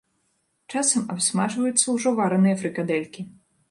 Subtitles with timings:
[0.73, 3.33] Часам абсмажваюцца ўжо вараныя фрыкадэлькі.